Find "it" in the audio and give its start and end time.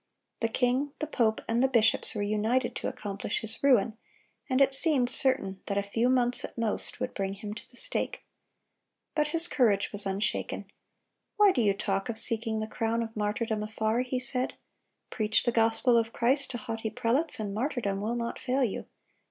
4.59-4.73